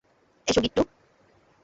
[0.47, 0.81] এসো, গিট্টু!